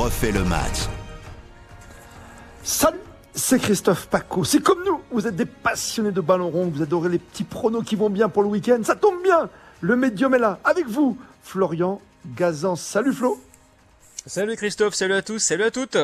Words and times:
refait 0.00 0.32
le 0.32 0.42
match. 0.44 0.88
Salut, 2.62 2.96
c'est 3.34 3.58
Christophe 3.58 4.06
Paco. 4.06 4.44
C'est 4.44 4.62
comme 4.62 4.82
nous, 4.86 5.00
vous 5.10 5.26
êtes 5.26 5.36
des 5.36 5.44
passionnés 5.44 6.10
de 6.10 6.22
ballon 6.22 6.48
rond, 6.48 6.70
vous 6.74 6.80
adorez 6.80 7.10
les 7.10 7.18
petits 7.18 7.44
pronos 7.44 7.82
qui 7.82 7.96
vont 7.96 8.08
bien 8.08 8.30
pour 8.30 8.42
le 8.42 8.48
week-end. 8.48 8.78
Ça 8.82 8.94
tombe 8.94 9.22
bien, 9.22 9.50
le 9.82 9.96
médium 9.96 10.34
est 10.34 10.38
là, 10.38 10.58
avec 10.64 10.86
vous, 10.86 11.18
Florian 11.42 12.00
Gazan. 12.34 12.76
Salut 12.76 13.12
Flo. 13.12 13.38
Salut 14.24 14.56
Christophe, 14.56 14.94
salut 14.94 15.12
à 15.12 15.20
tous, 15.20 15.38
salut 15.38 15.64
à 15.64 15.70
toutes. 15.70 15.98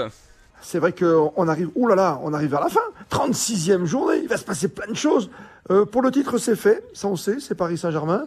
C'est 0.61 0.79
vrai 0.79 0.93
qu'on 0.93 1.49
arrive, 1.49 1.71
ouh 1.75 1.87
là 1.87 1.95
là, 1.95 2.21
on 2.23 2.35
arrive 2.35 2.51
vers 2.51 2.61
la 2.61 2.69
fin. 2.69 2.81
36e 3.11 3.87
journée, 3.87 4.19
il 4.23 4.29
va 4.29 4.37
se 4.37 4.45
passer 4.45 4.69
plein 4.69 4.93
de 4.93 4.97
choses. 4.97 5.31
Euh, 5.71 5.87
pour 5.87 6.03
le 6.03 6.11
titre, 6.11 6.37
c'est 6.37 6.57
fait, 6.57 6.85
ça 6.93 7.09
on 7.09 7.17
sait, 7.17 7.41
c'est 7.41 7.55
Paris 7.55 7.79
Saint-Germain. 7.79 8.27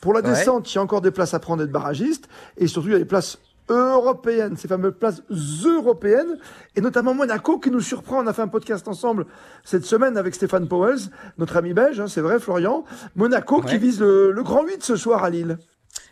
Pour 0.00 0.14
la 0.14 0.22
descente, 0.22 0.72
il 0.72 0.76
y 0.76 0.78
a 0.78 0.82
encore 0.82 1.02
des 1.02 1.10
places 1.10 1.34
à 1.34 1.40
prendre 1.40 1.62
d'être 1.62 1.72
barragiste. 1.72 2.28
Et 2.56 2.68
surtout, 2.68 2.88
il 2.88 2.92
y 2.92 2.96
a 2.96 2.98
des 2.98 3.04
places 3.04 3.38
européennes, 3.70 4.56
ces 4.56 4.68
fameuses 4.68 4.94
places 4.98 5.22
européennes, 5.64 6.38
et 6.76 6.80
notamment 6.80 7.14
Monaco 7.14 7.58
qui 7.58 7.70
nous 7.70 7.80
surprend. 7.80 8.22
On 8.22 8.26
a 8.26 8.32
fait 8.32 8.42
un 8.42 8.48
podcast 8.48 8.86
ensemble 8.88 9.26
cette 9.64 9.84
semaine 9.84 10.16
avec 10.16 10.34
Stéphane 10.34 10.68
Powell, 10.68 10.98
notre 11.38 11.56
ami 11.56 11.72
belge, 11.72 12.00
hein, 12.00 12.08
c'est 12.08 12.20
vrai, 12.20 12.38
Florian. 12.38 12.84
Monaco 13.16 13.60
qui 13.62 13.78
vise 13.78 14.00
le, 14.00 14.32
le 14.32 14.42
grand 14.42 14.64
8 14.64 14.82
ce 14.82 14.96
soir 14.96 15.24
à 15.24 15.30
Lille. 15.30 15.58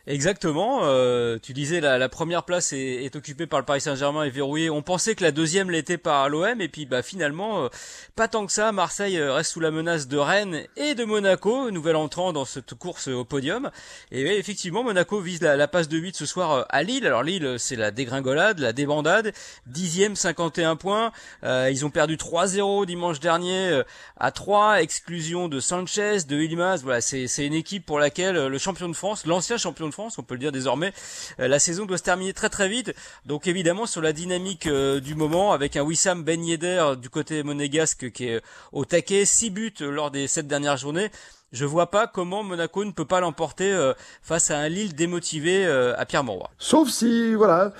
Exactement. 0.09 0.81
Euh, 0.85 1.39
tu 1.39 1.53
disais 1.53 1.83
la, 1.83 1.99
la 1.99 2.09
première 2.09 2.45
place 2.45 2.73
est, 2.73 3.05
est, 3.05 3.15
occupée 3.15 3.47
par 3.47 3.59
le 3.59 3.67
Paris 3.67 3.83
Saint-Germain 3.83 4.25
et 4.25 4.31
verrouillée. 4.31 4.71
On 4.71 4.81
pensait 4.81 5.15
que 5.15 5.23
la 5.23 5.33
deuxième 5.33 5.71
l'était 5.71 5.99
par 5.99 6.31
l'OM 6.31 6.63
et 6.63 6.69
puis 6.69 6.87
bah 6.87 7.03
finalement 7.03 7.65
euh, 7.65 7.69
pas 8.17 8.27
tant 8.27 8.47
que 8.47 8.53
ça. 8.53 8.73
Marseille 8.73 9.19
euh, 9.19 9.35
reste 9.35 9.53
sous 9.53 9.61
la 9.61 9.71
menace 9.71 10.09
de 10.09 10.17
Rennes 10.17 10.63
et 10.79 10.95
de 10.95 11.05
Monaco, 11.05 11.71
nouvel 11.71 11.95
entrant 11.95 12.33
dans 12.33 12.47
cette 12.47 12.73
course 12.73 13.09
au 13.09 13.27
podium. 13.27 13.71
Et 14.11 14.23
effectivement, 14.39 14.83
Monaco 14.83 15.21
vise 15.21 15.43
la, 15.43 15.57
la 15.57 15.69
passe 15.69 15.89
de 15.89 15.99
8 15.99 16.17
ce 16.17 16.25
soir 16.25 16.53
euh, 16.53 16.63
à 16.71 16.83
Lille. 16.83 17.07
Alors 17.07 17.23
Lille, 17.23 17.57
c'est 17.59 17.77
la 17.77 17.91
dégringolade, 17.91 18.61
la 18.61 18.73
débandade. 18.73 19.35
Dixième, 19.67 20.17
51 20.17 20.77
points. 20.77 21.13
ils 21.43 21.85
ont 21.85 21.91
perdu 21.91 22.17
3-0 22.17 22.87
dimanche 22.87 23.21
dernier 23.21 23.83
à 24.17 24.31
3, 24.31 24.81
exclusion 24.81 25.49
de 25.49 25.61
Sanchez, 25.61 26.21
de 26.27 26.37
Ilmaz. 26.41 26.83
Voilà, 26.83 27.03
c'est 27.03 27.47
une 27.47 27.53
équipe 27.53 27.85
pour 27.85 27.99
laquelle 27.99 28.47
le 28.47 28.59
champion 28.59 28.89
de 28.89 28.95
France, 28.95 29.27
l'ancien 29.27 29.59
champion 29.59 29.87
de 29.87 29.93
France 29.93 29.98
on 30.19 30.23
peut 30.23 30.35
le 30.35 30.41
dire 30.41 30.53
désormais. 30.53 30.93
Euh, 31.41 31.49
la 31.49 31.59
saison 31.59 31.85
doit 31.85 31.99
se 31.99 32.03
terminer 32.03 32.33
très 32.33 32.49
très 32.49 32.69
vite. 32.69 32.95
Donc 33.27 33.47
évidemment 33.47 33.87
sur 33.87 34.01
la 34.01 34.13
dynamique 34.13 34.67
euh, 34.67 35.01
du 35.01 35.15
moment, 35.15 35.53
avec 35.53 35.77
un 35.77 35.83
Wissam 35.83 36.23
Ben 36.23 36.45
Yedder 36.45 36.95
du 37.01 37.11
côté 37.11 37.43
monégasque 37.43 38.11
qui 38.13 38.27
est 38.27 38.43
au 38.73 38.85
taquet, 38.85 39.25
6 39.25 39.51
buts 39.51 39.75
lors 39.81 40.11
des 40.11 40.29
7 40.29 40.47
dernières 40.47 40.77
journées. 40.77 41.11
Je 41.51 41.65
vois 41.65 41.91
pas 41.91 42.07
comment 42.07 42.43
Monaco 42.43 42.85
ne 42.85 42.91
peut 42.91 43.07
pas 43.07 43.21
l'emporter 43.21 43.73
euh, 43.73 43.95
face 44.21 44.51
à 44.51 44.59
un 44.59 44.69
Lille 44.69 44.95
démotivé 44.95 45.67
à 45.67 46.05
Pierre 46.05 46.23
Mauroy. 46.23 46.51
Sauf 46.59 46.91
si, 46.91 47.35
voilà, 47.35 47.73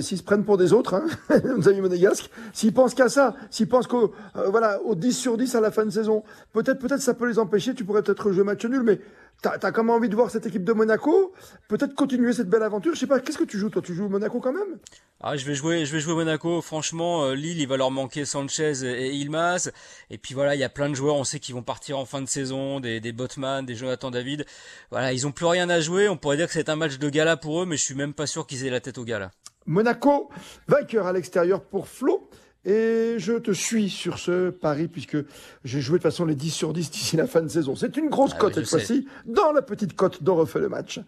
s'ils 0.00 0.18
se 0.18 0.22
prennent 0.22 0.44
pour 0.44 0.58
des 0.58 0.74
autres, 0.74 0.94
hein, 0.94 1.06
nos 1.56 1.68
amis 1.68 1.80
monégasques, 1.80 2.30
s'ils 2.52 2.74
pensent 2.74 2.94
qu'à 2.94 3.08
ça, 3.08 3.34
s'ils 3.50 3.68
pensent 3.68 3.86
qu'au 3.86 4.12
voilà, 4.34 4.80
au 4.82 4.94
10 4.94 5.12
sur 5.12 5.38
10 5.38 5.54
à 5.54 5.60
la 5.60 5.70
fin 5.70 5.86
de 5.86 5.90
saison, 5.90 6.22
peut-être 6.52 6.78
peut-être 6.78 7.00
ça 7.00 7.14
peut 7.14 7.26
les 7.26 7.38
empêcher, 7.38 7.74
tu 7.74 7.84
pourrais 7.84 8.02
peut-être 8.02 8.30
jouer 8.30 8.44
match 8.44 8.64
nul, 8.66 8.82
mais 8.82 9.00
T'as 9.42 9.58
as 9.60 9.72
quand 9.72 9.82
même 9.82 9.90
envie 9.90 10.08
de 10.08 10.14
voir 10.14 10.30
cette 10.30 10.46
équipe 10.46 10.62
de 10.62 10.72
Monaco? 10.72 11.32
Peut-être 11.68 11.96
continuer 11.96 12.32
cette 12.32 12.48
belle 12.48 12.62
aventure? 12.62 12.94
Je 12.94 13.00
sais 13.00 13.08
pas, 13.08 13.18
qu'est-ce 13.18 13.38
que 13.38 13.42
tu 13.42 13.58
joues 13.58 13.70
toi? 13.70 13.82
Tu 13.82 13.92
joues 13.92 14.08
Monaco 14.08 14.38
quand 14.38 14.52
même? 14.52 14.78
Ah, 15.20 15.36
je 15.36 15.44
vais 15.44 15.56
jouer, 15.56 15.84
je 15.84 15.92
vais 15.92 15.98
jouer 15.98 16.14
Monaco. 16.14 16.62
Franchement, 16.62 17.24
euh, 17.24 17.34
Lille, 17.34 17.60
il 17.60 17.66
va 17.66 17.76
leur 17.76 17.90
manquer 17.90 18.24
Sanchez 18.24 18.84
et 18.84 19.10
Ilmaz. 19.16 19.72
Et 20.10 20.18
puis 20.18 20.34
voilà, 20.34 20.54
il 20.54 20.60
y 20.60 20.64
a 20.64 20.68
plein 20.68 20.88
de 20.88 20.94
joueurs, 20.94 21.16
on 21.16 21.24
sait 21.24 21.40
qu'ils 21.40 21.56
vont 21.56 21.62
partir 21.64 21.98
en 21.98 22.04
fin 22.04 22.22
de 22.22 22.28
saison, 22.28 22.78
des, 22.78 23.00
des 23.00 23.10
Botman, 23.10 23.66
des 23.66 23.74
Jonathan 23.74 24.12
David. 24.12 24.46
Voilà, 24.92 25.12
ils 25.12 25.26
ont 25.26 25.32
plus 25.32 25.46
rien 25.46 25.68
à 25.70 25.80
jouer. 25.80 26.08
On 26.08 26.16
pourrait 26.16 26.36
dire 26.36 26.46
que 26.46 26.52
c'est 26.52 26.68
un 26.68 26.76
match 26.76 26.98
de 26.98 27.08
gala 27.10 27.36
pour 27.36 27.62
eux, 27.62 27.66
mais 27.66 27.76
je 27.76 27.82
suis 27.82 27.96
même 27.96 28.14
pas 28.14 28.28
sûr 28.28 28.46
qu'ils 28.46 28.64
aient 28.64 28.70
la 28.70 28.80
tête 28.80 28.98
au 28.98 29.04
gala. 29.04 29.32
Monaco, 29.66 30.30
vainqueur 30.68 31.08
à 31.08 31.12
l'extérieur 31.12 31.64
pour 31.64 31.88
Flo. 31.88 32.30
Et 32.64 33.16
je 33.18 33.32
te 33.38 33.50
suis 33.50 33.90
sur 33.90 34.18
ce 34.18 34.50
pari 34.50 34.86
puisque 34.86 35.16
j'ai 35.64 35.80
joué 35.80 35.98
de 35.98 36.02
façon 36.02 36.24
les 36.24 36.36
10 36.36 36.50
sur 36.50 36.72
10 36.72 36.90
d'ici 36.90 37.16
la 37.16 37.26
fin 37.26 37.42
de 37.42 37.48
saison. 37.48 37.74
C'est 37.74 37.96
une 37.96 38.08
grosse 38.08 38.32
ah 38.34 38.38
cote 38.38 38.54
cette 38.54 38.68
fois-ci, 38.68 39.08
dans 39.26 39.52
la 39.52 39.62
petite 39.62 39.96
cote 39.96 40.22
dont 40.22 40.36
refait 40.36 40.60
le 40.60 40.68
match. 40.68 41.00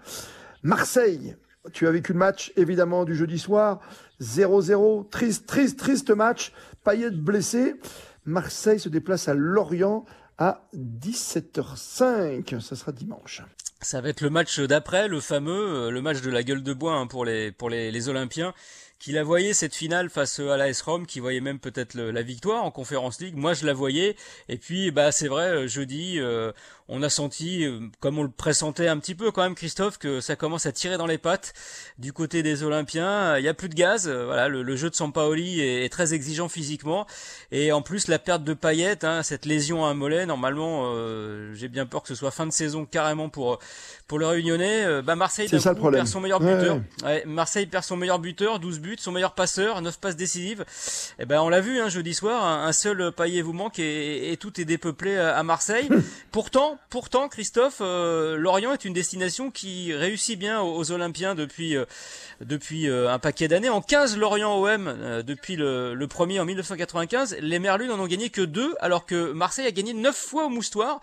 Marseille, 0.63 1.37
tu 1.73 1.87
as 1.87 1.93
vécu 1.93 2.13
le 2.13 2.19
match 2.19 2.53
évidemment 2.57 3.05
du 3.05 3.15
jeudi 3.15 3.39
soir. 3.39 3.81
0-0, 4.21 5.09
triste, 5.11 5.47
triste, 5.47 5.79
triste 5.79 6.11
match. 6.11 6.53
Payet 6.83 7.11
blessé. 7.11 7.75
Marseille 8.25 8.81
se 8.81 8.89
déplace 8.89 9.29
à 9.29 9.35
Lorient 9.35 10.05
à 10.39 10.67
17h05. 10.75 12.61
Ça 12.61 12.75
sera 12.75 12.91
dimanche. 12.91 13.43
Ça 13.81 14.01
va 14.01 14.09
être 14.09 14.23
le 14.23 14.31
match 14.31 14.61
d'après, 14.61 15.09
le 15.09 15.21
fameux, 15.21 15.53
euh, 15.53 15.91
le 15.91 16.01
match 16.01 16.23
de 16.23 16.31
la 16.31 16.43
gueule 16.43 16.63
de 16.63 16.73
bois 16.73 16.95
hein, 16.95 17.07
pour 17.07 17.27
les 17.27 17.53
pour 17.53 17.69
les, 17.69 17.91
les 17.91 18.09
Olympiens 18.09 18.55
qui 18.99 19.13
la 19.13 19.23
voyait 19.23 19.53
cette 19.53 19.75
finale 19.75 20.09
face 20.09 20.39
à 20.39 20.57
la 20.57 20.69
S-Rome, 20.69 21.07
qui 21.07 21.21
voyait 21.21 21.41
même 21.41 21.59
peut-être 21.59 21.95
la 21.95 22.23
victoire 22.23 22.65
en 22.65 22.71
Conférence 22.71 23.21
League. 23.21 23.37
Moi, 23.37 23.53
je 23.53 23.67
la 23.67 23.75
voyais. 23.75 24.17
Et 24.49 24.57
puis, 24.57 24.91
bah, 24.91 25.13
c'est 25.13 25.29
vrai, 25.29 25.49
euh, 25.49 25.67
jeudi, 25.67 26.19
euh, 26.19 26.53
on 26.89 27.03
a 27.03 27.09
senti, 27.09 27.65
euh, 27.65 27.81
comme 28.01 28.19
on 28.19 28.23
le 28.23 28.31
pressentait 28.31 28.89
un 28.89 28.99
petit 28.99 29.15
peu 29.15 29.31
quand 29.31 29.43
même, 29.43 29.55
Christophe, 29.55 29.99
que 29.99 30.21
ça 30.21 30.37
commence 30.37 30.67
à 30.67 30.73
tirer 30.73 30.97
dans 30.97 31.07
les 31.07 31.19
pattes 31.19 31.53
du 31.99 32.13
côté 32.13 32.43
des 32.43 32.63
Olympiens. 32.63 33.37
Il 33.37 33.43
n'y 33.43 33.49
a 33.49 33.55
plus 33.55 33.69
de 33.69 33.75
gaz. 33.75 34.09
Voilà, 34.09 34.49
le, 34.49 34.77
jeu 34.77 34.89
de 34.91 34.95
Sampaoli 34.95 35.61
est, 35.61 35.85
est, 35.85 35.89
très 35.89 36.15
exigeant 36.15 36.49
physiquement. 36.49 37.07
Et 37.53 37.73
en 37.73 37.83
plus, 37.83 38.09
la 38.09 38.19
perte 38.19 38.45
de 38.45 38.55
Payet, 38.55 39.05
hein, 39.05 39.23
cette 39.23 39.45
lésion 39.45 39.85
à 39.85 39.89
un 39.89 39.95
mollet, 39.95 40.25
normalement, 40.25 40.95
j'ai 41.53 41.69
bien 41.69 41.87
peur 41.87 42.03
que 42.03 42.09
ce 42.09 42.15
soit 42.15 42.31
fin 42.31 42.47
de 42.47 42.53
saison 42.53 42.87
carrément 42.87 43.29
pour 43.29 43.59
pour 44.07 44.19
le 44.19 44.27
Réunionnais. 44.27 45.03
bah, 45.03 45.17
Marseille 45.17 45.49
perd 45.49 46.07
son 46.07 46.21
meilleur 46.21 46.41
buteur. 46.41 46.81
Marseille 47.27 47.67
perd 47.67 47.85
son 47.85 47.97
meilleur 47.97 48.19
buteur, 48.19 48.59
12 48.61 48.81
buts 48.85 48.97
son 48.99 49.13
meilleur 49.13 49.33
passeur, 49.33 49.81
9 49.81 49.99
passes 49.99 50.17
décisives. 50.17 50.61
Et 51.19 51.23
eh 51.23 51.25
ben 51.25 51.41
on 51.41 51.49
l'a 51.49 51.61
vu 51.61 51.81
hein, 51.81 51.89
jeudi 51.89 52.15
soir, 52.15 52.45
un, 52.45 52.73
seul 52.73 53.11
paillet 53.13 53.43
vous 53.43 53.53
manque 53.53 53.79
et, 53.79 54.37
tout 54.39 54.61
est 54.61 54.65
dépeuplé 54.65 55.17
à, 55.17 55.43
Marseille. 55.43 55.89
pourtant, 56.31 56.79
pourtant 56.91 57.29
Christophe, 57.29 57.79
euh, 57.81 58.37
Lorient 58.37 58.73
est 58.73 58.85
une 58.85 58.93
destination 58.93 59.51
qui 59.51 59.95
réussit 59.95 60.39
bien 60.39 60.61
aux, 60.61 60.93
Olympiens 60.93 61.35
depuis 61.35 61.77
euh, 61.77 61.87
depuis 62.43 62.89
euh, 62.89 63.11
un 63.11 63.19
paquet 63.19 63.49
d'années. 63.49 63.71
En 63.71 63.81
15 63.81 64.19
Lorient 64.19 64.55
OM 64.61 65.23
depuis 65.27 65.57
le, 65.57 66.07
premier 66.09 66.39
en 66.39 66.45
1995, 66.45 67.39
les 67.41 67.59
Merlus 67.59 67.89
n'en 67.89 67.99
ont 67.99 68.07
gagné 68.07 68.29
que 68.29 68.43
deux, 68.43 68.75
alors 68.81 69.07
que 69.07 69.33
Marseille 69.33 69.67
a 69.67 69.71
gagné 69.71 69.95
9 69.95 70.15
fois 70.15 70.47
au 70.47 70.49
Moustoir. 70.51 71.01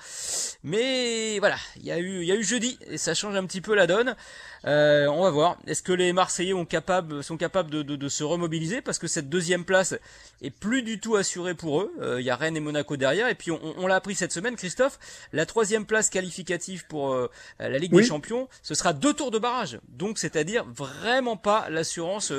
Mais 0.63 1.39
voilà, 1.39 1.57
il 1.77 1.85
y 1.85 1.91
a 1.91 1.97
eu 1.97 2.21
il 2.21 2.27
y 2.27 2.31
a 2.31 2.35
eu 2.35 2.43
jeudi 2.43 2.77
et 2.87 2.97
ça 2.97 3.15
change 3.15 3.35
un 3.35 3.45
petit 3.45 3.61
peu 3.61 3.73
la 3.73 3.87
donne. 3.87 4.15
Euh, 4.65 5.07
on 5.07 5.23
va 5.23 5.31
voir. 5.31 5.57
Est-ce 5.65 5.81
que 5.81 5.91
les 5.91 6.13
Marseillais 6.13 6.53
ont 6.53 6.65
capable, 6.65 7.23
sont 7.23 7.37
capables 7.37 7.70
de, 7.71 7.81
de, 7.81 7.95
de, 7.95 8.09
se 8.09 8.23
remobiliser 8.23 8.81
parce 8.81 8.99
que 8.99 9.07
cette 9.07 9.29
deuxième 9.29 9.65
place 9.65 9.95
est 10.43 10.51
plus 10.51 10.83
du 10.83 10.99
tout 10.99 11.15
assurée 11.15 11.55
pour 11.55 11.81
eux. 11.81 11.91
Euh, 12.01 12.21
il 12.21 12.25
y 12.25 12.29
a 12.29 12.35
Rennes 12.35 12.55
et 12.57 12.59
Monaco 12.59 12.97
derrière 12.97 13.27
et 13.27 13.35
puis 13.35 13.49
on, 13.49 13.59
on 13.77 13.87
l'a 13.87 13.95
appris 13.95 14.13
cette 14.13 14.31
semaine, 14.31 14.55
Christophe. 14.55 14.99
La 15.33 15.45
troisième 15.47 15.85
place 15.85 16.09
qualificative 16.09 16.85
pour 16.87 17.13
euh, 17.13 17.31
la 17.59 17.77
Ligue 17.79 17.95
des 17.95 18.03
Champions, 18.03 18.47
ce 18.61 18.75
sera 18.75 18.93
deux 18.93 19.13
tours 19.13 19.31
de 19.31 19.39
barrage. 19.39 19.79
Donc 19.87 20.19
c'est-à-dire 20.19 20.65
vraiment 20.65 21.37
pas 21.37 21.67
l'assurance 21.69 22.31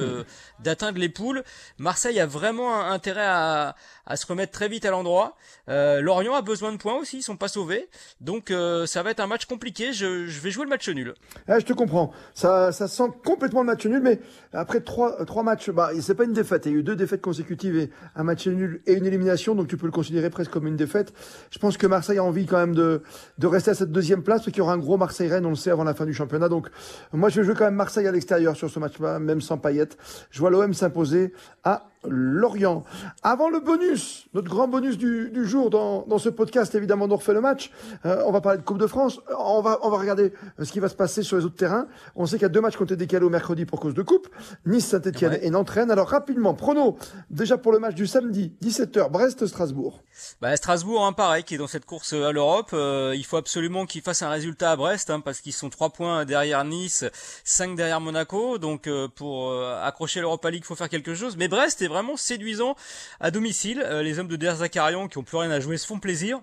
d'atteindre 0.61 0.99
les 0.99 1.09
poules. 1.09 1.43
Marseille 1.79 2.21
a 2.21 2.27
vraiment 2.27 2.81
intérêt 2.85 3.27
à, 3.27 3.75
à 4.07 4.17
se 4.17 4.27
remettre 4.27 4.53
très 4.53 4.69
vite 4.69 4.85
à 4.85 4.91
l'endroit. 4.91 5.37
Lorient 5.67 6.35
a 6.35 6.43
besoin 6.43 6.71
de 6.73 6.77
points 6.77 6.97
aussi, 6.97 7.19
ils 7.19 7.23
sont 7.23 7.37
pas 7.37 7.49
sauvés. 7.49 7.89
Donc 8.21 8.53
ça 8.87 9.03
va 9.03 9.11
être 9.11 9.21
un 9.21 9.27
match 9.27 9.47
compliqué. 9.47 9.93
Je, 9.93 10.27
je 10.27 10.41
vais 10.41 10.51
jouer 10.51 10.65
le 10.65 10.71
match 10.71 10.89
nul. 10.89 11.15
Ah, 11.49 11.59
je 11.59 11.65
te 11.65 11.73
comprends. 11.73 12.13
Ça, 12.35 12.73
ça 12.73 12.89
sent 12.89 13.11
complètement 13.25 13.61
le 13.61 13.67
match 13.67 13.87
nul, 13.87 14.01
mais 14.01 14.21
après 14.53 14.81
trois, 14.81 15.22
trois 15.25 15.43
matchs, 15.43 15.71
bah, 15.71 15.91
c'est 16.01 16.15
pas 16.15 16.25
une 16.25 16.33
défaite. 16.33 16.67
Il 16.67 16.73
y 16.73 16.75
a 16.75 16.79
eu 16.79 16.83
deux 16.83 16.97
défaites 16.97 17.21
consécutives 17.21 17.77
et 17.77 17.91
un 18.17 18.25
match 18.25 18.47
nul 18.47 18.83
et 18.87 18.95
une 18.95 19.07
élimination, 19.07 19.55
donc 19.55 19.69
tu 19.69 19.77
peux 19.77 19.87
le 19.87 19.93
considérer 19.93 20.31
presque 20.31 20.51
comme 20.51 20.67
une 20.67 20.77
défaite. 20.77 21.13
Je 21.51 21.59
pense 21.59 21.77
que 21.77 21.87
Marseille 21.87 22.19
a 22.19 22.25
envie 22.25 22.47
quand 22.47 22.59
même 22.59 22.75
de, 22.75 23.03
de 23.39 23.47
rester 23.47 23.71
à 23.71 23.75
cette 23.75 23.93
deuxième 23.93 24.23
place, 24.23 24.41
parce 24.41 24.53
qu'il 24.53 24.59
y 24.59 24.63
aura 24.63 24.75
un 24.75 24.79
gros 24.79 24.97
Marseille-Rennes, 24.97 25.47
on 25.47 25.51
le 25.51 25.55
sait, 25.55 25.71
avant 25.71 25.85
la 25.85 25.95
fin 25.95 26.07
du 26.07 26.15
championnat. 26.15 26.49
Donc, 26.49 26.69
moi, 27.13 27.29
je 27.29 27.41
vais 27.41 27.47
jouer 27.47 27.55
quand 27.55 27.65
même 27.65 27.75
Marseille 27.75 28.07
à 28.07 28.13
l'extérieur 28.13 28.57
sur 28.57 28.71
ce 28.71 28.79
match-là, 28.79 29.19
même 29.19 29.41
sans 29.41 29.59
paillettes. 29.59 29.97
Je 30.31 30.41
vois 30.41 30.51
l'OM 30.51 30.75
s'imposer 30.75 31.33
à 31.65 31.92
Lorient. 32.05 32.85
Avant 33.23 33.49
le 33.49 33.61
bonus, 33.61 34.27
notre 34.35 34.49
grand 34.49 34.69
bonus 34.69 34.99
du, 34.99 35.31
du 35.31 35.47
jour 35.47 35.71
dans, 35.71 36.05
dans 36.07 36.19
ce 36.19 36.29
podcast, 36.29 36.75
évidemment, 36.75 37.07
on 37.09 37.17
refait 37.17 37.35
le 37.35 37.41
match. 37.41 37.71
Euh, 38.07 38.23
on 38.27 38.33
va 38.33 38.41
parler 38.41 38.59
de 38.59 38.65
Coupe 38.65 38.79
de 38.79 38.87
France. 38.87 39.21
On 39.39 39.61
va, 39.61 39.79
on 39.83 39.91
va 39.91 39.99
regarder 39.99 40.33
euh, 40.59 40.65
ce 40.65 40.73
qui 40.73 40.81
va 40.81 40.89
se 40.89 40.95
passer 40.95 41.23
sur 41.23 41.37
les 41.37 41.45
autres 41.45 41.57
terrains. 41.57 41.87
On 42.17 42.27
sait 42.27 42.37
qu'il 42.37 42.43
y 42.43 42.47
a 42.47 42.49
deux 42.49 42.61
matchs 42.61 42.77
qui 42.77 42.83
ont 42.83 42.87
été 42.87 42.97
décalés 42.97 43.25
au 43.25 43.31
mercredi 43.31 43.65
pour 43.67 43.81
cause 43.81 43.95
de 43.95 44.03
Coupe. 44.03 44.29
Nice, 44.67 44.87
Saint-Etienne 44.87 45.39
et 45.43 45.51
Nantes 45.51 45.71
Alors 45.77 46.09
rapidement, 46.09 46.55
prono, 46.55 46.97
déjà 47.31 47.57
pour 47.57 47.73
le 47.73 47.79
match 47.79 47.95
du 47.95 48.07
samedi, 48.07 48.55
17h, 48.63 49.11
Brest-Strasbourg. 49.11 50.03
Bah, 50.41 50.57
Strasbourg, 50.57 51.05
hein, 51.05 51.13
pareil, 51.13 51.45
qui 51.45 51.55
est 51.55 51.59
dans 51.59 51.67
cette 51.67 51.87
course 51.87 52.13
à 52.13 52.33
l'Europe. 52.33 52.71
Euh, 52.73 53.13
il 53.15 53.25
faut 53.25 53.37
absolument 53.37 53.87
qu'il 53.87 54.03
fasse 54.03 54.23
un 54.23 54.29
résultat 54.29 54.73
à 54.73 54.77
Brest, 54.77 55.11
hein, 55.11 55.21
parce 55.21 55.41
qu'ils 55.41 55.53
sont 55.53 55.71
trois 55.71 55.91
points 55.91 56.25
derrière 56.25 56.65
Nice, 56.65 57.05
5 57.45 57.77
derrière 57.77 58.01
Monaco. 58.01 58.59
Donc 58.59 58.89
pour 59.17 59.53
accrocher 59.83 60.21
l'Europa 60.21 60.51
League, 60.51 60.63
il 60.65 60.67
faut 60.67 60.75
faire 60.75 60.89
quelque 60.89 61.15
chose. 61.15 61.37
Mais 61.37 61.49
Brest 61.49 61.83
est 61.83 61.89
vraiment 61.93 62.17
séduisant 62.17 62.75
à 63.21 63.31
domicile. 63.31 63.83
Euh, 63.85 64.03
les 64.03 64.19
hommes 64.19 64.29
de 64.29 64.37
Der 64.37 64.57
Zakarian 64.57 65.09
qui 65.09 65.19
ont 65.19 65.23
plus 65.23 65.37
rien 65.37 65.51
à 65.51 65.61
jouer 65.61 65.77
se 65.77 65.87
font 65.87 65.99
plaisir. 65.99 66.43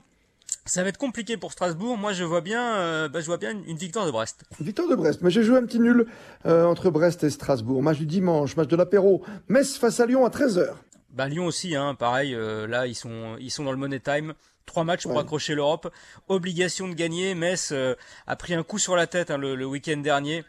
Ça 0.70 0.84
va 0.84 0.90
être 0.90 0.98
compliqué 0.98 1.36
pour 1.36 1.52
Strasbourg. 1.52 1.98
Moi, 1.98 2.14
je 2.14 2.24
vois 2.24 2.42
bien, 2.42 2.76
euh, 2.76 3.10
bah, 3.10 3.22
je 3.22 3.26
vois 3.26 3.38
bien 3.38 3.52
une, 3.66 3.76
victoire 3.76 4.06
de 4.06 4.12
Brest. 4.12 4.44
Une 4.60 4.68
victoire 4.68 4.88
de 4.88 4.94
Brest. 4.94 5.22
Mais 5.24 5.32
j'ai 5.32 5.42
joué 5.42 5.58
un 5.58 5.66
petit 5.66 5.80
nul 5.80 6.06
euh, 6.46 6.66
entre 6.66 6.92
Brest 6.92 7.24
et 7.24 7.32
Strasbourg. 7.32 7.82
Match 7.82 7.98
du 7.98 8.06
dimanche, 8.06 8.56
match 8.56 8.68
de 8.68 8.76
l'apéro. 8.76 9.24
Metz 9.48 9.78
face 9.78 10.00
à 10.00 10.06
Lyon 10.06 10.26
à 10.26 10.30
13h. 10.30 10.74
Bah, 11.12 11.28
Lyon 11.28 11.48
aussi, 11.48 11.76
hein, 11.76 11.96
pareil. 11.96 12.36
Euh, 12.36 12.68
là, 12.68 12.86
ils 12.86 12.94
sont, 12.94 13.36
ils 13.40 13.50
sont 13.50 13.64
dans 13.64 13.72
le 13.72 13.78
money 13.78 14.00
time. 14.00 14.36
Trois 14.68 14.84
matchs 14.84 15.08
pour 15.08 15.18
accrocher 15.18 15.56
l'Europe. 15.56 15.92
Obligation 16.28 16.88
de 16.88 16.94
gagner. 16.94 17.34
Metz 17.34 17.74
a 18.28 18.36
pris 18.36 18.54
un 18.54 18.62
coup 18.62 18.78
sur 18.78 18.96
la 18.96 19.08
tête 19.08 19.32
hein, 19.32 19.40
le 19.40 19.66
week-end 19.66 19.98
dernier 19.98 20.46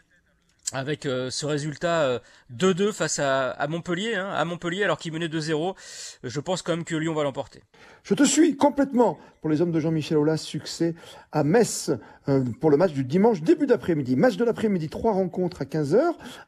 avec 0.71 1.05
euh, 1.05 1.29
ce 1.29 1.45
résultat 1.45 2.21
2-2 2.55 2.81
euh, 2.81 2.91
face 2.91 3.19
à, 3.19 3.67
Montpellier, 3.67 4.15
hein, 4.15 4.29
à 4.29 4.45
Montpellier 4.45 4.83
alors 4.83 4.97
qu'il 4.97 5.11
menait 5.11 5.27
2-0, 5.27 5.75
je 6.23 6.39
pense 6.39 6.61
quand 6.61 6.75
même 6.75 6.85
que 6.85 6.95
Lyon 6.95 7.13
va 7.13 7.23
l'emporter. 7.23 7.61
Je 8.03 8.13
te 8.13 8.23
suis 8.23 8.55
complètement 8.55 9.17
pour 9.41 9.49
les 9.49 9.61
hommes 9.61 9.71
de 9.71 9.79
Jean-Michel 9.79 10.17
Aulas, 10.17 10.37
succès 10.37 10.95
à 11.31 11.43
Metz 11.43 11.91
euh, 12.29 12.43
pour 12.59 12.71
le 12.71 12.77
match 12.77 12.93
du 12.93 13.03
dimanche, 13.03 13.41
début 13.41 13.67
d'après-midi. 13.67 14.15
Match 14.15 14.37
de 14.37 14.45
l'après-midi, 14.45 14.89
trois 14.89 15.13
rencontres 15.13 15.61
à 15.61 15.65
15h. 15.65 15.99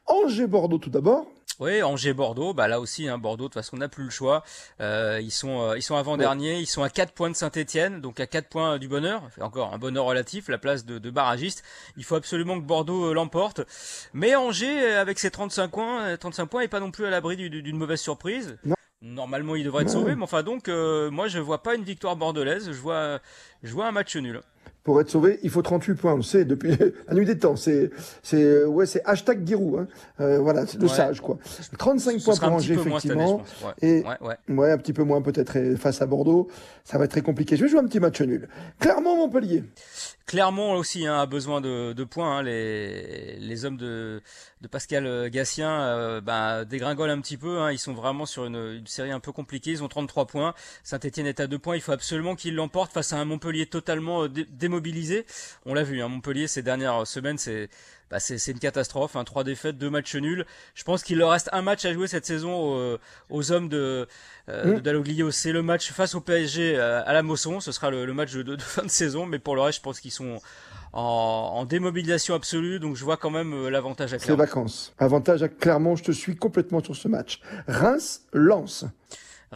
Angers-Bordeaux 0.06 0.78
tout 0.78 0.90
d'abord. 0.90 1.26
Oui, 1.60 1.82
Angers-Bordeaux, 1.82 2.52
bah 2.52 2.66
là 2.66 2.80
aussi, 2.80 3.08
hein, 3.08 3.16
Bordeaux, 3.16 3.44
de 3.44 3.48
toute 3.48 3.54
façon, 3.54 3.76
n'a 3.76 3.88
plus 3.88 4.04
le 4.04 4.10
choix. 4.10 4.42
Euh, 4.80 5.20
ils 5.22 5.30
sont, 5.30 5.60
euh, 5.60 5.76
ils 5.76 5.82
sont 5.82 5.94
avant-derniers, 5.94 6.58
ils 6.58 6.66
sont 6.66 6.82
à 6.82 6.90
4 6.90 7.12
points 7.12 7.30
de 7.30 7.36
Saint-Etienne, 7.36 8.00
donc 8.00 8.18
à 8.18 8.26
4 8.26 8.48
points 8.48 8.78
du 8.78 8.88
bonheur. 8.88 9.22
Encore 9.40 9.72
un 9.72 9.78
bonheur 9.78 10.04
relatif, 10.04 10.48
la 10.48 10.58
place 10.58 10.84
de, 10.84 10.98
de 10.98 11.10
barragiste. 11.10 11.62
Il 11.96 12.04
faut 12.04 12.16
absolument 12.16 12.58
que 12.58 12.64
Bordeaux 12.64 13.10
euh, 13.10 13.14
l'emporte. 13.14 13.60
Mais 14.14 14.34
Angers, 14.34 14.94
avec 14.94 15.20
ses 15.20 15.30
35 15.30 15.70
points, 15.70 16.16
35 16.16 16.46
points, 16.46 16.62
est 16.62 16.68
pas 16.68 16.80
non 16.80 16.90
plus 16.90 17.06
à 17.06 17.10
l'abri 17.10 17.36
d'une 17.36 17.76
mauvaise 17.76 18.00
surprise. 18.00 18.58
Normalement, 19.00 19.54
il 19.54 19.64
devrait 19.64 19.82
être 19.82 19.90
sauvé, 19.90 20.16
mais 20.16 20.24
enfin 20.24 20.42
donc, 20.42 20.68
moi, 20.68 21.28
je 21.28 21.38
vois 21.38 21.62
pas 21.62 21.74
une 21.74 21.84
victoire 21.84 22.16
bordelaise. 22.16 22.72
Je 22.72 22.80
vois, 22.80 23.20
je 23.62 23.72
vois 23.72 23.86
un 23.86 23.92
match 23.92 24.16
nul 24.16 24.40
pour 24.84 25.00
être 25.00 25.08
sauvé, 25.08 25.40
il 25.42 25.50
faut 25.50 25.62
38 25.62 25.94
points. 25.94 26.12
On 26.12 26.16
le 26.16 26.22
sait 26.22 26.44
depuis 26.44 26.76
la 27.08 27.14
nuit 27.14 27.24
des 27.24 27.38
temps. 27.38 27.56
C'est, 27.56 27.90
c'est, 28.22 28.64
ouais, 28.64 28.84
c'est 28.84 29.02
hashtag 29.04 29.46
Giroud. 29.46 29.80
Hein. 29.80 29.88
Euh, 30.20 30.38
voilà, 30.38 30.66
c'est 30.66 30.80
le 30.80 30.88
sage, 30.88 31.20
quoi. 31.20 31.38
35 31.78 32.22
points 32.22 32.36
pour 32.36 32.52
Angers, 32.52 32.74
effectivement. 32.74 33.42
et 33.80 34.04
ouais, 34.48 34.70
un 34.70 34.78
petit 34.78 34.92
peu 34.92 35.02
moins 35.02 35.22
peut-être 35.22 35.76
face 35.76 36.02
à 36.02 36.06
Bordeaux. 36.06 36.48
Ça 36.84 36.98
va 36.98 37.06
être 37.06 37.12
très 37.12 37.22
compliqué. 37.22 37.56
Je 37.56 37.64
vais 37.64 37.70
jouer 37.70 37.80
un 37.80 37.86
petit 37.86 38.00
match 38.00 38.20
nul. 38.20 38.48
Clairement, 38.78 39.16
Montpellier. 39.16 39.64
Clermont 40.26 40.72
aussi 40.72 41.06
hein, 41.06 41.20
a 41.20 41.26
besoin 41.26 41.60
de, 41.60 41.92
de 41.92 42.04
points. 42.04 42.38
Hein. 42.38 42.42
Les, 42.42 43.36
les 43.38 43.64
hommes 43.66 43.76
de, 43.76 44.22
de 44.62 44.68
Pascal 44.68 45.28
Gassien 45.28 45.70
euh, 45.70 46.20
bah, 46.22 46.64
dégringolent 46.64 47.10
un 47.10 47.20
petit 47.20 47.36
peu. 47.36 47.60
Hein. 47.60 47.72
Ils 47.72 47.78
sont 47.78 47.92
vraiment 47.92 48.24
sur 48.24 48.46
une, 48.46 48.56
une, 48.56 48.86
série 48.86 49.12
un 49.12 49.20
peu 49.20 49.32
compliquée. 49.32 49.72
Ils 49.72 49.82
ont 49.82 49.88
33 49.88 50.26
points. 50.26 50.54
Saint-Etienne 50.82 51.26
est 51.26 51.40
à 51.40 51.46
2 51.46 51.58
points. 51.58 51.76
Il 51.76 51.82
faut 51.82 51.92
absolument 51.92 52.36
qu'ils 52.36 52.54
l'emportent 52.54 52.92
face 52.92 53.12
à 53.12 53.18
un 53.18 53.26
Montpellier 53.26 53.66
totalement 53.66 54.24
euh, 54.24 54.28
On 55.66 55.74
l'a 55.74 55.82
vu, 55.82 56.02
hein, 56.02 56.08
Montpellier 56.08 56.46
ces 56.46 56.62
dernières 56.62 57.06
semaines, 57.06 57.38
c'est 57.38 57.68
bah 58.10 58.20
c'est 58.20 58.46
une 58.48 58.58
catastrophe. 58.58 59.16
Hein, 59.16 59.24
trois 59.24 59.44
défaites, 59.44 59.78
deux 59.78 59.90
matchs 59.90 60.14
nuls. 60.16 60.44
Je 60.74 60.84
pense 60.84 61.02
qu'il 61.02 61.18
leur 61.18 61.30
reste 61.30 61.48
un 61.52 61.62
match 61.62 61.84
à 61.84 61.92
jouer 61.92 62.06
cette 62.06 62.26
saison 62.26 62.54
aux, 62.54 62.76
euh, 62.76 62.98
aux 63.30 63.50
hommes 63.50 63.68
de, 63.68 64.06
euh, 64.48 64.78
mmh. 64.78 65.30
C'est 65.30 65.52
le 65.52 65.62
match 65.62 65.90
face 65.90 66.14
au 66.14 66.20
PSG 66.20 66.76
euh, 66.76 67.02
à 67.04 67.12
la 67.12 67.22
Mosson. 67.22 67.60
Ce 67.60 67.72
sera 67.72 67.90
le, 67.90 68.12
match 68.12 68.32
de, 68.34 68.42
de, 68.42 68.60
fin 68.60 68.82
de 68.82 68.90
saison. 68.90 69.26
Mais 69.26 69.38
pour 69.38 69.54
le 69.54 69.62
reste, 69.62 69.78
je 69.78 69.82
pense 69.82 70.00
qu'ils 70.00 70.10
sont 70.10 70.40
en, 70.92 71.00
en, 71.00 71.64
démobilisation 71.64 72.34
absolue. 72.34 72.78
Donc 72.78 72.96
je 72.96 73.04
vois 73.04 73.16
quand 73.16 73.30
même 73.30 73.54
euh, 73.54 73.70
l'avantage 73.70 74.12
à 74.12 74.18
Clermont. 74.18 74.42
C'est 74.42 74.46
vacances. 74.46 74.94
Avantage 74.98 75.42
à 75.42 75.48
Clermont. 75.48 75.96
Je 75.96 76.04
te 76.04 76.12
suis 76.12 76.36
complètement 76.36 76.82
sur 76.82 76.94
ce 76.94 77.08
match. 77.08 77.40
Reims 77.66 78.22
lance. 78.32 78.84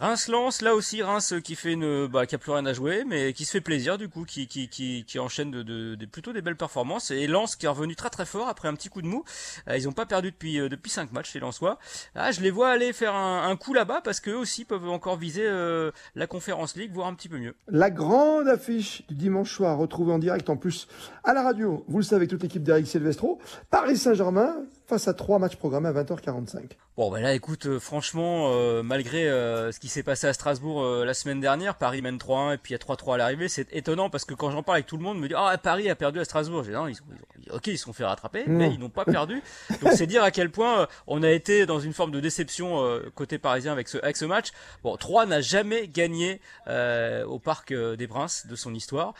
Reims 0.00 0.28
lance 0.28 0.62
là 0.62 0.76
aussi 0.76 1.02
Reims 1.02 1.34
qui 1.42 1.56
fait 1.56 1.72
une 1.72 2.06
bah, 2.06 2.24
qui 2.24 2.36
a 2.36 2.38
plus 2.38 2.52
rien 2.52 2.64
à 2.66 2.72
jouer 2.72 3.04
mais 3.04 3.32
qui 3.32 3.44
se 3.44 3.50
fait 3.50 3.60
plaisir 3.60 3.98
du 3.98 4.08
coup 4.08 4.24
qui 4.24 4.46
qui 4.46 4.68
qui, 4.68 5.04
qui 5.04 5.18
enchaîne 5.18 5.50
de, 5.50 5.62
de, 5.62 6.06
plutôt 6.06 6.32
des 6.32 6.40
belles 6.40 6.56
performances. 6.56 7.10
Et 7.10 7.26
Lens 7.26 7.56
qui 7.56 7.66
est 7.66 7.68
revenu 7.68 7.96
très 7.96 8.08
très 8.08 8.24
fort 8.24 8.48
après 8.48 8.68
un 8.68 8.74
petit 8.74 8.90
coup 8.90 9.02
de 9.02 9.08
mou. 9.08 9.24
Euh, 9.66 9.76
ils 9.76 9.88
ont 9.88 9.92
pas 9.92 10.06
perdu 10.06 10.30
depuis 10.30 10.60
euh, 10.60 10.68
depuis 10.68 10.90
cinq 10.90 11.10
matchs 11.10 11.34
les 11.34 11.40
Lensois. 11.40 11.78
Ah 12.14 12.30
je 12.30 12.40
les 12.42 12.50
vois 12.52 12.70
aller 12.70 12.92
faire 12.92 13.16
un, 13.16 13.48
un 13.48 13.56
coup 13.56 13.74
là-bas 13.74 14.00
parce 14.04 14.20
qu'eux 14.20 14.36
aussi 14.36 14.64
peuvent 14.64 14.88
encore 14.88 15.16
viser 15.16 15.44
euh, 15.44 15.90
la 16.14 16.28
Conférence 16.28 16.76
League 16.76 16.92
voire 16.92 17.08
un 17.08 17.14
petit 17.14 17.28
peu 17.28 17.38
mieux. 17.38 17.56
La 17.66 17.90
grande 17.90 18.46
affiche 18.46 19.04
du 19.08 19.16
dimanche 19.16 19.52
soir 19.52 19.78
retrouvée 19.78 20.12
en 20.12 20.20
direct 20.20 20.48
en 20.48 20.56
plus 20.56 20.86
à 21.24 21.34
la 21.34 21.42
radio 21.42 21.84
vous 21.88 21.98
le 21.98 22.04
savez 22.04 22.28
toute 22.28 22.44
l'équipe 22.44 22.62
d'Eric 22.62 22.86
Silvestro 22.86 23.40
Paris 23.70 23.96
Saint-Germain 23.96 24.54
face 24.88 25.06
à 25.06 25.14
trois 25.14 25.38
matchs 25.38 25.56
programmés 25.56 25.88
à 25.88 25.92
20h45. 25.92 26.70
Bon, 26.96 27.12
ben 27.12 27.20
là, 27.20 27.34
écoute, 27.34 27.66
euh, 27.66 27.78
franchement, 27.78 28.50
euh, 28.54 28.82
malgré 28.82 29.28
euh, 29.28 29.70
ce 29.70 29.78
qui 29.78 29.88
s'est 29.88 30.02
passé 30.02 30.26
à 30.26 30.32
Strasbourg 30.32 30.85
la 31.05 31.14
semaine 31.14 31.40
dernière, 31.40 31.76
Paris 31.76 32.02
mène 32.02 32.17
3-1 32.17 32.55
et 32.55 32.58
puis 32.58 32.75
il 32.75 32.79
y 32.79 32.81
a 32.81 32.94
3-3 32.94 33.14
à 33.14 33.17
l'arrivée, 33.19 33.49
c'est 33.49 33.73
étonnant 33.73 34.11
parce 34.11 34.25
que 34.25 34.35
quand 34.35 34.50
j'en 34.50 34.62
parle 34.62 34.76
avec 34.76 34.87
tout 34.87 34.96
le 34.96 35.02
monde, 35.02 35.19
me 35.19 35.29
dit 35.29 35.35
ah 35.37 35.56
Paris 35.58 35.88
a 35.90 35.94
perdu 35.94 36.20
à 36.20 36.25
Strasbourg. 36.25 36.64
J'ai 36.64 36.73
non, 36.73 36.88
ils, 36.88 36.96
ils, 37.44 37.52
ok, 37.52 37.67
ils 37.69 37.79
se 37.79 37.85
sont 37.85 37.93
fait 37.93 38.05
rattraper, 38.05 38.44
mais 38.46 38.73
ils 38.73 38.79
n'ont 38.79 38.88
pas 38.88 39.05
perdu. 39.05 39.43
Donc 39.82 39.93
c'est 39.93 40.06
dire 40.06 40.23
à 40.23 40.31
quel 40.31 40.50
point 40.50 40.88
on 41.06 41.23
a 41.23 41.31
été 41.31 41.67
dans 41.67 41.81
une 41.81 41.93
forme 41.93 42.11
de 42.11 42.20
déception 42.20 42.82
côté 43.14 43.38
parisien 43.38 43.73
avec 43.73 43.88
ce 43.88 43.99
avec 43.99 44.17
ce 44.17 44.25
match. 44.25 44.49
Bon, 44.82 44.96
3 44.96 45.26
n'a 45.26 45.40
jamais 45.40 45.88
gagné 45.88 46.40
au 46.67 47.38
Parc 47.38 47.73
des 47.73 48.08
Princes 48.08 48.46
de 48.46 48.56
son 48.56 48.75
histoire. 48.75 49.14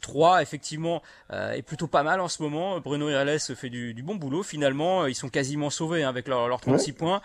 3 0.00 0.42
effectivement 0.42 1.02
est 1.30 1.62
plutôt 1.62 1.88
pas 1.88 2.02
mal 2.02 2.20
en 2.20 2.28
ce 2.28 2.42
moment. 2.42 2.80
Bruno 2.80 3.08
Irles 3.08 3.38
fait 3.38 3.70
du, 3.70 3.94
du 3.94 4.02
bon 4.02 4.16
boulot 4.16 4.42
finalement 4.42 5.06
ils 5.06 5.14
sont 5.14 5.28
quasiment 5.28 5.70
sauvés 5.70 6.04
hein, 6.04 6.08
avec 6.08 6.28
leurs 6.28 6.60
36 6.60 6.92
points. 6.92 7.20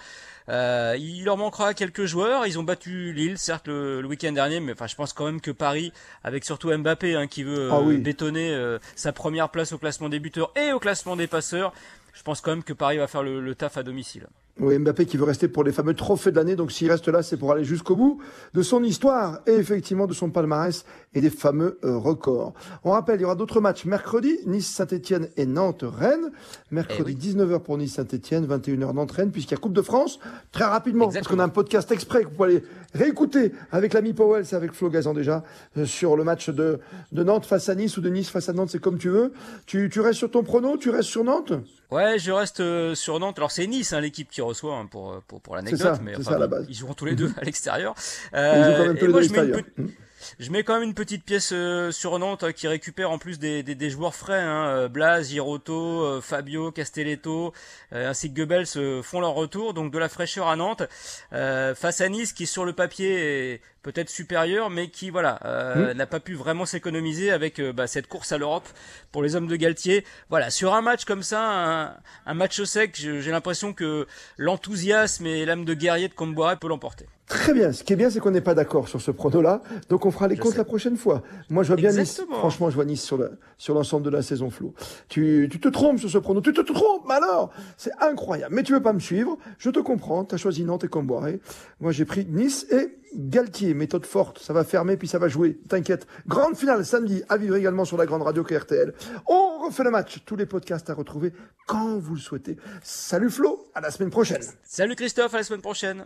Euh, 0.52 0.98
il 1.00 1.24
leur 1.24 1.38
manquera 1.38 1.74
quelques 1.74 2.06
joueurs. 2.06 2.46
Ils 2.46 2.60
ont 2.60 2.64
battu 2.64 3.14
Lille, 3.14 3.38
certes 3.38 3.68
le, 3.68 4.06
week-end 4.06 4.34
dernier, 4.34 4.60
mais 4.60 4.74
enfin, 4.74 4.88
je 4.88 4.96
pense 4.96 5.14
quand 5.14 5.26
même 5.26 5.42
que 5.42 5.52
Paris, 5.52 5.94
avec 6.24 6.44
surtout 6.44 6.76
Mbappé 6.76 7.16
hein, 7.16 7.28
qui 7.28 7.44
veut 7.44 7.70
ah 7.72 7.80
euh, 7.80 7.98
bétonner 7.98 8.52
euh, 8.52 8.78
sa 8.96 9.14
première 9.14 9.50
place 9.50 9.72
au 9.72 9.78
classement 9.78 10.10
des 10.10 10.20
buteurs 10.20 10.52
et 10.56 10.74
au 10.74 10.80
classement 10.80 11.16
des 11.16 11.28
passeurs, 11.28 11.74
je 12.14 12.22
pense 12.24 12.42
quand 12.42 12.52
même 12.52 12.64
que 12.64 12.74
Paris 12.74 12.98
va 12.98 13.08
faire 13.08 13.24
le 13.24 13.56
taf 13.56 13.78
à 13.78 13.84
domicile. 13.84 14.28
Oui, 14.60 14.78
Mbappé 14.78 15.06
qui 15.06 15.18
veut 15.18 15.24
rester 15.24 15.48
pour 15.48 15.64
les 15.64 15.72
fameux 15.72 15.94
trophées 15.94 16.32
de 16.32 16.36
l'année. 16.36 16.56
Donc 16.56 16.72
s'il 16.72 16.92
reste 16.92 17.08
là, 17.08 17.24
c'est 17.24 17.38
pour 17.38 17.52
aller 17.52 17.64
jusqu'au 17.64 17.96
bout 17.96 18.20
de 18.54 18.62
son 18.62 18.84
histoire 18.84 19.40
et 19.48 19.54
effectivement 19.54 20.08
de 20.08 20.14
son 20.14 20.30
palmarès 20.30 20.86
et 21.14 21.22
des 21.22 21.30
fameux 21.30 21.80
euh, 21.84 21.98
records. 21.98 22.54
On 22.84 22.92
rappelle, 22.92 23.20
il 23.20 23.24
y 23.24 23.26
aura 23.26 23.36
d'autres 23.36 23.62
matchs 23.62 23.86
mercredi, 23.86 24.38
Nice-Saint-Etienne 24.46 25.30
et 25.38 25.46
Nantes-Rennes. 25.46 26.32
Mercredi 26.70 27.34
19h 27.34 27.56
eh 27.56 27.60
pour 27.60 27.78
Nice-Saint-Etienne, 27.78 28.46
21h 28.46 28.94
Nantes-Rennes, 28.94 29.32
puisqu'il 29.32 29.54
y 29.54 29.58
a 29.58 29.62
Coupe 29.62 29.74
de 29.74 29.82
France. 29.82 30.20
Très 30.52 30.66
rapidement, 30.66 31.10
parce 31.10 31.28
qu'on 31.28 31.40
a 31.40 31.44
un 31.44 31.50
podcast 31.50 31.92
exprès 31.92 32.24
que 32.24 32.30
vous 32.30 32.36
pouvez 32.36 32.50
aller 32.50 32.64
réécouter 32.94 33.54
avec 33.72 33.94
l'ami 33.94 34.14
Powell, 34.14 34.46
c'est 34.46 34.56
avec 34.56 34.74
Flo 34.74 34.90
Gazan 34.90 35.14
déjà, 35.14 35.44
euh, 35.78 35.86
sur 35.86 36.16
le 36.16 36.24
match 36.24 36.50
de, 36.50 36.80
de 37.12 37.24
Nantes 37.24 37.46
face 37.46 37.70
à 37.70 37.76
Nice 37.76 37.98
ou 37.98 38.02
de 38.02 38.10
Nice 38.10 38.30
face 38.30 38.50
à 38.50 38.54
Nantes, 38.54 38.70
c'est 38.72 38.82
comme 38.82 38.98
tu 38.98 39.10
veux. 39.10 39.34
Tu, 39.66 39.90
tu 39.90 40.02
restes 40.02 40.20
sur 40.20 40.32
ton 40.32 40.44
prono, 40.44 40.78
tu 40.78 40.90
restes 40.90 41.10
sur 41.10 41.24
Nantes? 41.24 41.54
Ouais, 41.92 42.20
je 42.20 42.32
reste 42.32 42.62
euh, 42.62 42.96
sur 42.96 43.20
Nantes. 43.20 43.38
Alors 43.38 43.52
c'est 43.52 43.68
Nice, 43.68 43.92
hein, 43.92 44.00
l'équipe 44.00 44.30
qui 44.30 44.41
reçoit 44.42 44.76
hein, 44.76 44.86
pour, 44.86 45.22
pour, 45.28 45.42
pour 45.42 45.56
l'anecdote, 45.56 46.00
mais 46.04 46.16
enfin, 46.16 46.38
ils 46.68 46.76
joueront 46.76 46.94
tous 46.94 47.06
les 47.06 47.16
deux 47.16 47.32
à 47.38 47.44
l'extérieur. 47.44 47.96
Euh, 48.34 48.96
et 48.96 49.08
moi, 49.08 49.22
je 49.22 49.30
mets 49.30 49.60
une, 49.78 49.92
je 50.40 50.52
mets 50.52 50.64
quand 50.64 50.74
même 50.74 50.84
une 50.84 50.94
petite 50.94 51.24
pièce 51.24 51.52
euh, 51.54 51.92
sur 51.92 52.18
Nantes 52.20 52.44
hein, 52.44 52.52
qui 52.52 52.68
récupère 52.68 53.12
en 53.12 53.18
plus 53.18 53.40
des, 53.40 53.64
des, 53.64 53.76
des 53.76 53.90
joueurs 53.90 54.16
frais. 54.16 54.42
Hein, 54.42 54.68
euh, 54.68 54.88
Blas, 54.88 55.24
Giroto, 55.24 56.02
euh, 56.04 56.22
Fabio, 56.22 56.72
Castelletto, 56.72 57.54
ainsi 57.92 58.34
que 58.34 58.42
Goebbels 58.42 59.04
font 59.04 59.20
leur 59.20 59.34
retour. 59.34 59.74
Donc 59.74 59.92
de 59.92 59.98
la 59.98 60.10
fraîcheur 60.10 60.48
à 60.48 60.56
Nantes. 60.56 60.84
face 61.32 62.02
à 62.02 62.10
Nice 62.10 62.34
qui 62.34 62.48
sur 62.48 62.66
le 62.66 62.74
papier 62.74 63.54
est 63.54 63.62
peut-être 63.84 64.10
supérieur, 64.10 64.70
mais 64.70 64.90
qui 64.90 65.10
voilà 65.10 65.40
mmh. 65.76 65.92
n'a 65.94 66.06
pas 66.06 66.20
pu 66.20 66.36
vraiment 66.36 66.66
s'économiser 66.66 67.32
avec 67.32 67.60
bah, 67.60 67.88
cette 67.88 68.08
course 68.08 68.32
à 68.32 68.38
l'Europe 68.38 68.68
pour 69.12 69.24
les 69.24 69.36
hommes 69.36 69.48
de 69.48 69.56
Galtier. 69.56 70.06
Voilà, 70.30 70.50
sur 70.50 70.74
un 70.74 70.82
match 70.82 71.06
comme 71.06 71.24
ça, 71.24 71.42
un, 71.42 71.96
un 72.26 72.34
match 72.34 72.60
au 72.60 72.66
sec, 72.66 72.96
j'ai 72.96 73.32
l'impression 73.32 73.74
que 73.74 74.08
l'enthousiasme 74.38 75.26
et 75.26 75.46
l'âme 75.46 75.66
de 75.66 75.74
guerrier 75.74 76.08
de 76.08 76.14
Comboiré 76.14 76.58
peut 76.58 76.68
l'emporter. 76.68 77.08
Très 77.32 77.54
bien. 77.54 77.72
Ce 77.72 77.86
qui 77.86 77.94
est 77.94 77.96
bien, 77.96 78.10
c'est 78.10 78.20
qu'on 78.20 78.32
n'est 78.32 78.42
pas 78.42 78.54
d'accord 78.54 78.90
sur 78.90 79.00
ce 79.00 79.10
prono-là. 79.10 79.62
Donc, 79.88 80.06
on 80.06 80.12
fera 80.12 80.28
les 80.28 80.36
comptes 80.36 80.58
la 80.58 80.66
prochaine 80.66 80.98
fois. 80.98 81.22
Moi, 81.50 81.64
je 81.64 81.70
vois 81.70 81.78
bien 81.78 81.94
Nice. 81.94 82.22
Franchement, 82.30 82.70
je 82.70 82.76
vois 82.76 82.84
Nice 82.84 83.02
sur 83.02 83.18
le, 83.18 83.32
sur 83.58 83.74
l'ensemble 83.74 84.04
de 84.04 84.10
la 84.10 84.22
saison 84.22 84.50
floue. 84.50 84.74
Tu, 85.08 85.48
tu 85.50 85.62
te 85.62 85.70
trompes 85.70 85.98
sur 85.98 86.10
ce 86.10 86.18
prono. 86.18 86.42
Tu 86.42 86.52
te 86.52 86.60
trompes, 86.60 87.10
alors! 87.10 87.52
C'est 87.78 87.94
incroyable. 88.02 88.54
Mais 88.54 88.64
tu 88.64 88.74
veux 88.74 88.82
pas 88.82 88.92
me 88.92 89.00
suivre? 89.00 89.38
Je 89.60 89.70
te 89.70 89.80
comprends. 89.80 90.26
Tu 90.26 90.36
as 90.36 90.38
choisi 90.38 90.66
Nantes 90.66 90.84
et 90.84 90.90
Comboiré. 90.90 91.40
Moi, 91.80 91.94
j'ai 91.94 92.04
pris 92.04 92.26
Nice 92.26 92.66
et 92.70 92.98
Galtier. 93.16 93.74
Méthode 93.74 94.06
forte. 94.06 94.40
Ça 94.40 94.52
va 94.52 94.66
fermer 94.66 94.98
puis 94.98 95.08
ça 95.08 95.18
va 95.18 95.30
jouer. 95.30 95.58
T'inquiète. 95.70 96.08
Grande 96.28 96.58
finale 96.58 96.86
samedi 96.86 97.24
à 97.30 97.38
vivre 97.38 97.56
également 97.56 97.86
sur 97.86 97.96
la 97.96 98.06
grande 98.06 98.24
radio 98.24 98.44
KRTL. 98.44 98.94
On 99.28 99.66
refait 99.66 99.84
le 99.86 99.92
match. 99.92 100.22
Tous 100.26 100.36
les 100.36 100.46
podcasts 100.46 100.90
à 100.90 100.94
retrouver 100.94 101.32
quand 101.66 101.98
vous 101.98 102.16
le 102.16 102.20
souhaitez. 102.20 102.58
Salut 102.84 103.30
Flo. 103.30 103.68
À 103.74 103.80
la 103.80 103.90
semaine 103.90 104.10
prochaine. 104.10 104.42
Salut 104.64 104.96
Christophe. 104.96 105.34
À 105.34 105.38
la 105.38 105.44
semaine 105.44 105.62
prochaine. 105.62 106.06